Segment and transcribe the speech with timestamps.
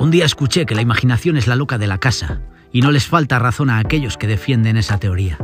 [0.00, 2.40] Un día escuché que la imaginación es la loca de la casa,
[2.72, 5.38] y no les falta razón a aquellos que defienden esa teoría.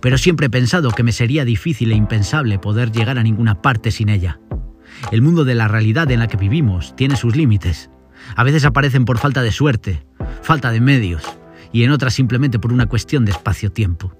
[0.00, 3.90] Pero siempre he pensado que me sería difícil e impensable poder llegar a ninguna parte
[3.90, 4.40] sin ella.
[5.10, 7.90] El mundo de la realidad en la que vivimos tiene sus límites.
[8.34, 10.06] A veces aparecen por falta de suerte,
[10.40, 11.22] falta de medios,
[11.70, 14.16] y en otras simplemente por una cuestión de espacio-tiempo.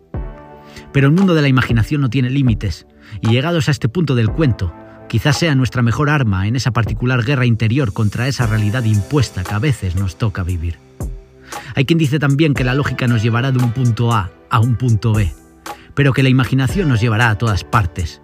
[0.92, 2.86] Pero el mundo de la imaginación no tiene límites,
[3.22, 4.74] y llegados a este punto del cuento,
[5.12, 9.52] quizás sea nuestra mejor arma en esa particular guerra interior contra esa realidad impuesta que
[9.52, 10.78] a veces nos toca vivir.
[11.74, 14.76] Hay quien dice también que la lógica nos llevará de un punto A a un
[14.76, 15.30] punto B,
[15.92, 18.22] pero que la imaginación nos llevará a todas partes.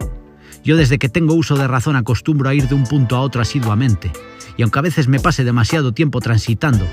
[0.65, 3.43] Yo desde que tengo uso de razón acostumbro a ir de un punto a otro
[3.43, 4.11] asiduamente,
[4.57, 6.87] y aunque a veces me pase demasiado tiempo transitando,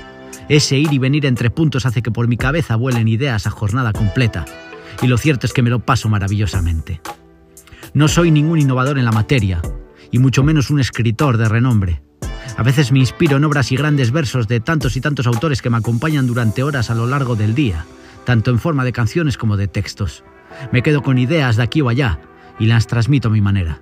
[0.50, 3.94] ese ir y venir entre puntos hace que por mi cabeza vuelen ideas a jornada
[3.94, 4.44] completa,
[5.00, 7.00] y lo cierto es que me lo paso maravillosamente.
[7.94, 9.62] No soy ningún innovador en la materia,
[10.10, 12.02] y mucho menos un escritor de renombre.
[12.56, 15.70] A veces me inspiro en obras y grandes versos de tantos y tantos autores que
[15.70, 17.84] me acompañan durante horas a lo largo del día,
[18.24, 20.24] tanto en forma de canciones como de textos.
[20.72, 22.20] Me quedo con ideas de aquí o allá
[22.58, 23.80] y las transmito a mi manera.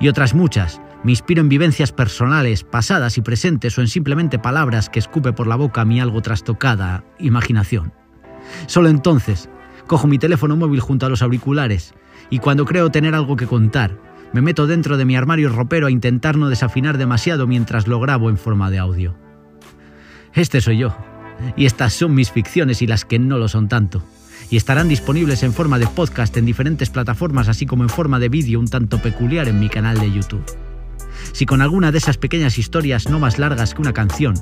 [0.00, 4.90] Y otras muchas, me inspiro en vivencias personales, pasadas y presentes o en simplemente palabras
[4.90, 7.92] que escupe por la boca mi algo trastocada imaginación.
[8.66, 9.48] Solo entonces
[9.86, 11.94] cojo mi teléfono móvil junto a los auriculares
[12.30, 13.98] y cuando creo tener algo que contar,
[14.32, 18.30] me meto dentro de mi armario ropero a intentar no desafinar demasiado mientras lo grabo
[18.30, 19.16] en forma de audio.
[20.34, 20.96] Este soy yo,
[21.56, 24.02] y estas son mis ficciones y las que no lo son tanto,
[24.50, 28.28] y estarán disponibles en forma de podcast en diferentes plataformas así como en forma de
[28.28, 30.44] vídeo un tanto peculiar en mi canal de YouTube.
[31.32, 34.34] Si con alguna de esas pequeñas historias no más largas que una canción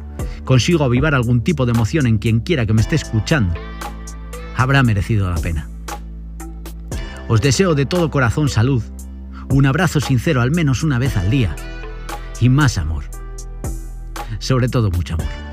[0.45, 3.55] consigo avivar algún tipo de emoción en quien quiera que me esté escuchando,
[4.57, 5.69] habrá merecido la pena.
[7.29, 8.83] Os deseo de todo corazón salud,
[9.51, 11.55] un abrazo sincero al menos una vez al día
[12.41, 13.05] y más amor.
[14.39, 15.46] Sobre todo mucho amor.